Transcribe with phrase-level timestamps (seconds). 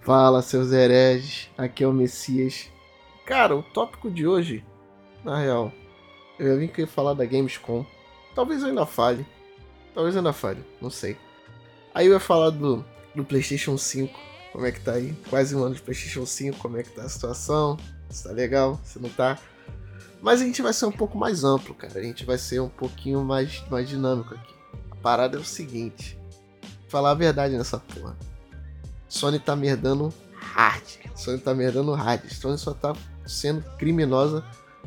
[0.00, 1.50] Fala, seus hereges.
[1.58, 2.70] Aqui é o Messias.
[3.26, 4.64] Cara, o tópico de hoje,
[5.22, 5.70] na real,
[6.38, 7.84] eu ia vir aqui falar da Gamescom.
[8.34, 9.26] Talvez eu ainda fale.
[9.94, 11.18] Talvez eu ainda fale, não sei.
[11.94, 12.82] Aí eu ia falar do,
[13.14, 14.18] do PlayStation 5.
[14.52, 15.12] Como é que tá aí?
[15.28, 16.56] Quase um ano de PlayStation 5.
[16.58, 17.76] Como é que tá a situação?
[18.08, 18.80] Se tá legal?
[18.82, 19.38] Se não tá?
[20.22, 21.98] Mas a gente vai ser um pouco mais amplo, cara.
[21.98, 24.54] A gente vai ser um pouquinho mais, mais dinâmico aqui.
[24.90, 26.18] A parada é o seguinte:
[26.88, 28.16] falar a verdade nessa porra.
[29.10, 30.84] Sony tá merdando hard.
[31.16, 32.22] Sony tá merdando hard.
[32.30, 32.94] Sony só tá
[33.26, 34.42] sendo criminosa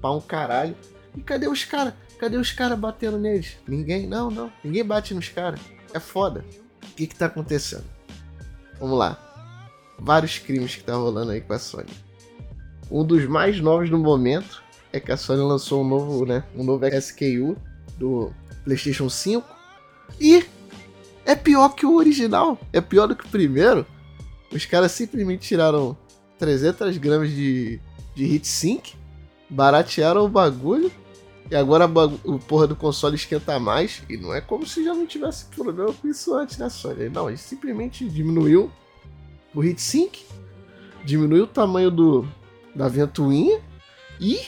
[0.00, 0.76] pra um caralho.
[1.16, 1.92] E cadê os caras?
[2.18, 3.56] Cadê os caras batendo neles?
[3.66, 4.06] Ninguém?
[4.06, 4.52] Não, não.
[4.62, 5.60] Ninguém bate nos caras.
[5.92, 6.44] É foda.
[6.82, 7.84] O que que tá acontecendo?
[8.78, 9.18] Vamos lá.
[9.98, 11.90] Vários crimes que tá rolando aí com a Sony.
[12.90, 14.62] Um dos mais novos no momento
[14.92, 17.56] é que a Sony lançou um novo, né, um novo SKU
[17.98, 18.32] do
[18.64, 19.44] PlayStation 5
[20.20, 20.46] e
[21.24, 23.86] é pior que o original, é pior do que o primeiro.
[24.54, 25.96] Os caras simplesmente tiraram
[26.38, 27.80] 300 gramas de,
[28.14, 28.94] de heatsink,
[29.50, 30.92] baratearam o bagulho
[31.50, 31.90] e agora
[32.24, 34.02] o porra do console esquenta mais.
[34.08, 37.08] E não é como se já não tivesse problema com isso antes, né, Sony?
[37.08, 38.70] Não, ele simplesmente diminuiu
[39.52, 40.24] o heatsink,
[41.04, 42.28] diminuiu o tamanho do,
[42.74, 43.60] da ventoinha
[44.20, 44.40] e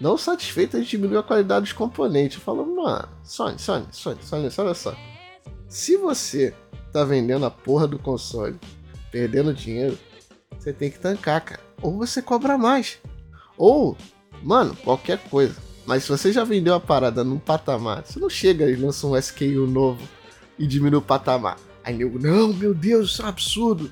[0.00, 2.42] não satisfeito, a gente diminuiu a qualidade dos componentes.
[2.42, 4.96] Falou, mano, Sony, Sony, Sony, Sony, olha só.
[5.68, 6.54] Se você
[6.90, 8.58] tá vendendo a porra do console,
[9.10, 9.98] perdendo dinheiro,
[10.58, 11.60] você tem que tancar, cara.
[11.82, 12.98] Ou você cobra mais.
[13.56, 13.96] Ou,
[14.42, 15.56] mano, qualquer coisa.
[15.86, 19.16] Mas se você já vendeu a parada num patamar, você não chega e lança um
[19.16, 20.06] SKU novo
[20.58, 21.58] e diminui o patamar.
[21.82, 23.90] Aí nego, não, meu Deus, isso é um absurdo.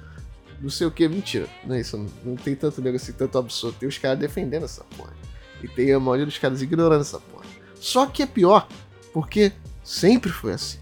[0.60, 1.48] Não sei o que, mentira.
[1.64, 3.78] Não é isso, não, não tem tanto nego assim, tanto absurdo.
[3.78, 5.12] Tem os caras defendendo essa porra.
[5.62, 7.44] E tem a maioria dos caras ignorando essa porra.
[7.80, 8.68] Só que é pior,
[9.12, 10.78] porque sempre foi assim.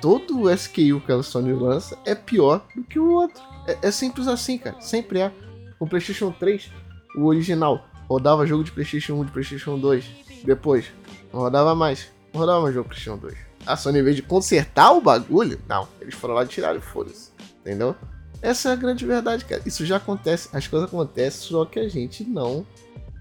[0.00, 3.42] Todo o SKU que a Sony lança é pior do que o outro.
[3.66, 4.80] É, é simples assim, cara.
[4.80, 5.32] Sempre é.
[5.80, 6.70] O PlayStation 3,
[7.16, 10.04] o original, rodava jogo de PlayStation 1, de PlayStation 2.
[10.44, 10.86] Depois,
[11.32, 12.08] não rodava mais.
[12.32, 13.34] Não rodava mais jogo PlayStation 2.
[13.66, 15.88] A Sony, em vez de consertar o bagulho, não.
[16.00, 17.30] Eles foram lá e tiraram foda-se.
[17.60, 17.96] Entendeu?
[18.40, 19.62] Essa é a grande verdade, cara.
[19.66, 20.48] Isso já acontece.
[20.52, 22.66] As coisas acontecem, só que a gente não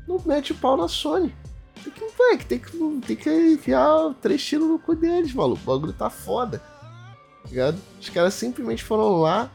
[0.07, 1.33] não mete o pau na Sony.
[2.17, 5.61] Tem que, véio, tem que, tem que enfiar três tiros no cu deles, maluco.
[5.61, 6.59] O bagulho tá foda.
[6.59, 7.77] Tá ligado?
[7.99, 9.51] Os caras simplesmente foram lá,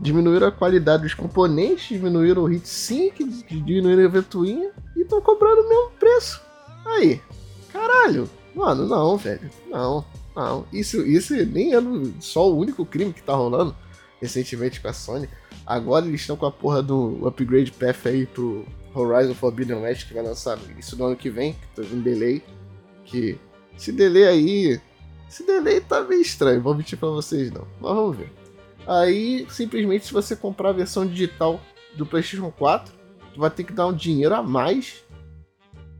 [0.00, 5.62] diminuíram a qualidade dos componentes, diminuíram o hit sync, diminuíram a ventoinha e estão cobrando
[5.62, 6.40] o mesmo preço.
[6.86, 7.20] Aí,
[7.72, 9.50] caralho, mano, não, velho.
[9.68, 10.66] Não, não.
[10.72, 11.78] Isso, isso nem é
[12.20, 13.76] só o único crime que tá rolando
[14.20, 15.28] recentemente com a Sony.
[15.66, 18.64] Agora eles estão com a porra do upgrade path aí pro
[18.94, 22.00] Horizon Forbidden West, que vai lançar no início do ano que vem, que teve um
[22.00, 22.42] delay.
[23.04, 23.38] Que
[23.76, 24.80] esse delay aí.
[25.28, 27.66] Esse delay tá meio estranho, vou mentir pra vocês não.
[27.80, 28.32] Mas vamos ver.
[28.86, 31.60] Aí, simplesmente, se você comprar a versão digital
[31.96, 32.92] do PlayStation 4,
[33.32, 35.04] tu vai ter que dar um dinheiro a mais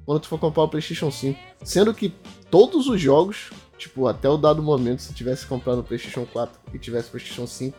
[0.05, 1.39] quando tu for comprar o PlayStation 5.
[1.62, 2.12] Sendo que
[2.50, 6.79] todos os jogos, tipo, até o dado momento, se tivesse comprado o PlayStation 4 e
[6.79, 7.79] tivesse o PlayStation 5,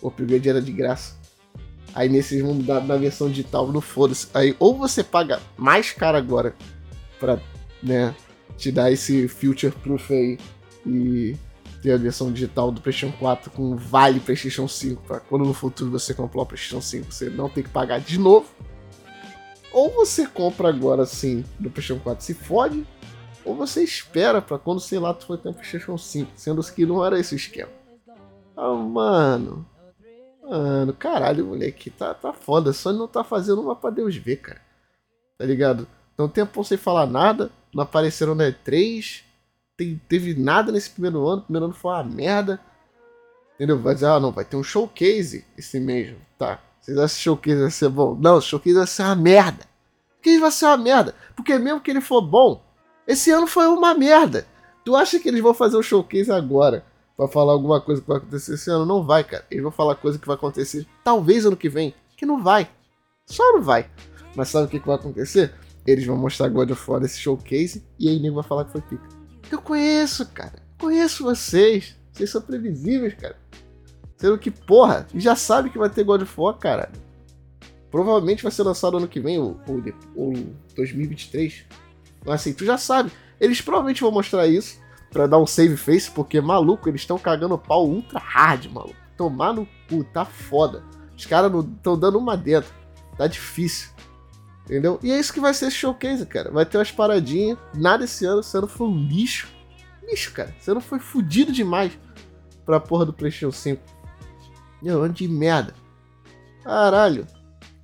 [0.00, 1.16] o upgrade era de graça.
[1.94, 4.28] Aí nesses vão mudar na versão digital, no foda-se.
[4.32, 6.54] Aí ou você paga mais caro agora
[7.20, 7.38] pra,
[7.82, 8.14] né,
[8.56, 10.38] te dar esse future proof aí
[10.86, 11.36] e
[11.82, 15.90] ter a versão digital do PlayStation 4 com vale PlayStation 5 para quando no futuro
[15.90, 18.46] você comprar o PlayStation 5 você não tem que pagar de novo.
[19.72, 22.86] Ou você compra agora sim do PlayStation 4 se fode,
[23.44, 26.86] ou você espera para quando sei lá tu for ter um PlayStation 5, sendo que
[26.86, 27.70] não era esse o esquema.
[28.56, 29.66] Ah, mano,
[30.52, 32.74] Mano, caralho, moleque, tá, tá foda.
[32.74, 34.60] Só não tá fazendo uma pra Deus ver, cara.
[35.38, 35.88] Tá ligado?
[36.14, 37.50] Tem tempo sem falar nada.
[37.74, 39.22] Não apareceram na E3.
[39.78, 41.40] Tem, teve nada nesse primeiro ano.
[41.40, 42.60] Primeiro ano foi uma merda.
[43.54, 43.78] Entendeu?
[43.78, 46.18] Vai dizer, ah, não, vai ter um showcase esse mesmo.
[46.38, 46.60] Tá.
[46.78, 48.14] Vocês acham que showcase vai ser bom?
[48.20, 49.64] Não, o showcase vai ser uma merda.
[50.16, 51.14] Por que vai ser uma merda?
[51.34, 52.62] Porque mesmo que ele for bom,
[53.06, 54.46] esse ano foi uma merda.
[54.84, 56.84] Tu acha que eles vão fazer o showcase agora?
[57.16, 58.86] Para falar alguma coisa que vai acontecer esse ano.
[58.86, 59.44] Não vai, cara.
[59.50, 62.68] Eles vão falar coisa que vai acontecer talvez ano que vem, que não vai.
[63.26, 63.88] Só não vai.
[64.34, 65.52] Mas sabe o que, que vai acontecer?
[65.86, 68.80] Eles vão mostrar God of War nesse showcase e aí nego vai falar que foi
[68.80, 69.08] pica.
[69.50, 70.62] Eu conheço, cara.
[70.78, 71.96] Conheço vocês.
[72.12, 73.36] Vocês são previsíveis, cara.
[74.16, 76.90] Sendo que, porra, já sabe que vai ter God of War, cara.
[77.90, 79.82] Provavelmente vai ser lançado ano que vem, ou, ou,
[80.14, 80.32] ou
[80.76, 81.64] 2023.
[82.24, 83.10] Mas assim, tu já sabe.
[83.40, 84.80] Eles provavelmente vão mostrar isso
[85.12, 88.96] pra dar um save face, porque, maluco, eles estão cagando pau ultra hard, maluco.
[89.16, 90.82] Tomar no cu, tá foda.
[91.16, 92.72] Os caras estão dando uma dentro.
[93.16, 93.90] Tá difícil.
[94.64, 94.98] Entendeu?
[95.02, 96.50] E é isso que vai ser esse showcase, cara.
[96.50, 97.58] Vai ter umas paradinhas.
[97.74, 99.48] Nada esse ano, esse ano foi um lixo.
[100.02, 100.54] Lixo, cara.
[100.58, 101.92] Esse ano foi fudido demais
[102.64, 103.82] pra porra do PlayStation 5.
[104.80, 105.74] Meu, ano de merda.
[106.64, 107.26] Caralho.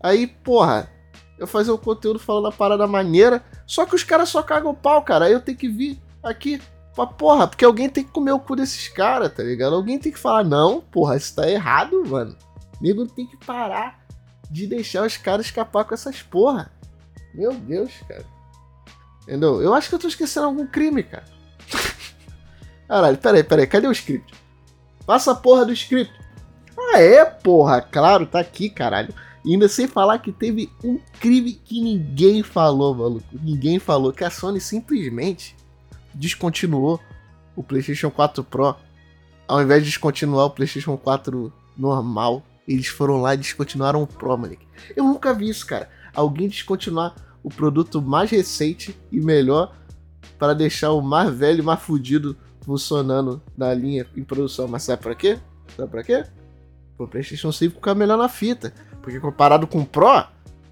[0.00, 0.90] Aí, porra,
[1.38, 5.02] eu fazer um conteúdo falando a parada maneira, só que os caras só cagam pau,
[5.02, 5.26] cara.
[5.26, 6.60] Aí eu tenho que vir aqui
[7.06, 9.74] porra, porque alguém tem que comer o cu desses caras, tá ligado?
[9.74, 12.36] Alguém tem que falar, não, porra, isso tá errado, mano.
[12.80, 13.98] Nego tem que parar
[14.50, 16.70] de deixar os caras escapar com essas porra.
[17.34, 18.24] Meu Deus, cara.
[19.22, 19.60] Entendeu?
[19.60, 21.24] Eu acho que eu tô esquecendo algum crime, cara.
[22.88, 24.34] Caralho, peraí, peraí, cadê o script?
[25.04, 26.12] Passa a porra do script.
[26.78, 29.12] Ah, é, porra, claro, tá aqui, caralho.
[29.44, 33.26] E ainda sem falar que teve um crime que ninguém falou, maluco.
[33.32, 34.12] Ninguém falou.
[34.12, 35.56] Que a Sony simplesmente
[36.18, 37.00] descontinuou
[37.56, 38.76] o PlayStation 4 Pro.
[39.46, 44.36] Ao invés de descontinuar o PlayStation 4 normal, eles foram lá e descontinuaram o Pro,
[44.36, 44.66] moleque.
[44.94, 45.88] Eu nunca vi isso, cara.
[46.14, 49.74] Alguém descontinuar o produto mais recente e melhor
[50.38, 54.68] para deixar o mais velho e mais fudido funcionando na linha em produção.
[54.68, 55.38] Mas sabe pra quê?
[55.76, 56.24] Sabe pra quê?
[56.98, 58.74] O PlayStation 5 ficar melhor na fita.
[59.00, 60.24] Porque comparado com o Pro,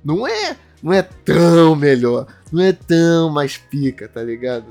[0.04, 2.26] não é, não é tão melhor.
[2.52, 4.66] Não é tão mais pica, tá ligado?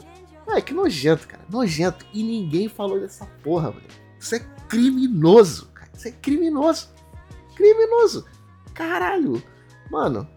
[0.55, 1.43] É que nojento, cara.
[1.49, 2.05] Nojento.
[2.13, 3.85] E ninguém falou dessa porra, mano.
[4.17, 5.91] Isso é criminoso, cara.
[5.93, 6.89] Isso é criminoso.
[7.55, 8.25] Criminoso.
[8.73, 9.43] Caralho.
[9.91, 10.27] Mano,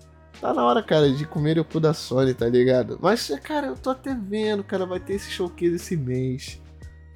[0.41, 2.99] tá na hora, cara, de comer o cu da Sony, tá ligado?
[3.01, 6.61] Mas, cara, eu tô até vendo, cara, vai ter esse showcase esse mês.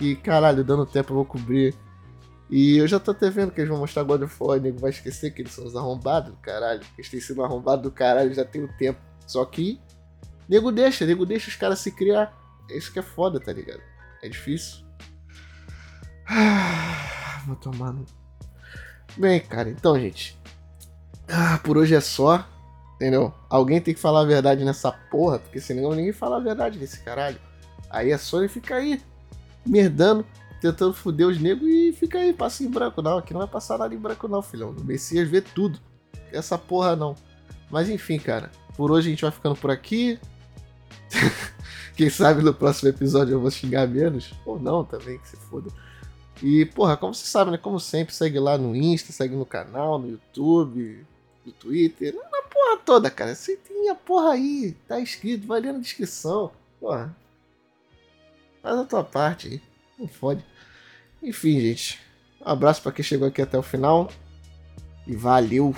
[0.01, 1.75] E, caralho, dando tempo eu vou cobrir.
[2.49, 4.91] E eu já tô até vendo que eles vão mostrar God of War, nego vai
[4.91, 6.83] esquecer que eles são os arrombados do caralho.
[6.97, 9.01] Eles têm sido arrombados do caralho já tem um tempo.
[9.27, 9.81] Só que,
[10.49, 12.42] nego deixa, nego deixa os caras se criar.
[12.70, 13.82] É isso que é foda, tá ligado?
[14.23, 14.85] É difícil.
[16.29, 18.06] Ah, vou tomar no.
[19.17, 20.38] Bem, cara, então, gente.
[21.29, 22.47] Ah, por hoje é só.
[22.94, 23.35] Entendeu?
[23.50, 27.00] Alguém tem que falar a verdade nessa porra, porque senão ninguém fala a verdade nesse
[27.00, 27.38] caralho.
[27.91, 29.03] Aí a Sony fica aí,
[29.67, 30.25] merdando,
[30.61, 33.03] tentando foder os negros e fica aí, passa em branco.
[33.03, 34.70] Não, aqui não vai passar nada em branco, não, filhão.
[34.70, 35.81] O Messias vê tudo.
[36.31, 37.17] Essa porra não.
[37.69, 38.53] Mas enfim, cara.
[38.76, 40.20] Por hoje a gente vai ficando por aqui.
[41.97, 44.33] Quem sabe no próximo episódio eu vou xingar menos.
[44.47, 45.71] Ou não também, que se foda.
[46.43, 47.59] E, porra, como você sabe, né?
[47.59, 51.06] Como sempre, segue lá no Insta, segue no canal, no YouTube,
[51.44, 53.35] no Twitter, na porra toda, cara.
[53.35, 56.50] Você tem a porra aí, tá escrito, vai ler na descrição.
[56.81, 57.15] Porra.
[58.62, 59.62] Faz a tua parte aí.
[59.99, 60.44] Não fode.
[61.23, 62.00] Enfim, gente.
[62.41, 64.11] Um abraço para quem chegou aqui até o final.
[65.06, 65.75] E valeu!